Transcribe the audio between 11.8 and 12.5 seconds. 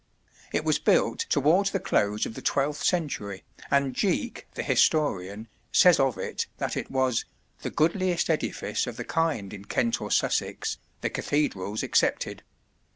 excepted."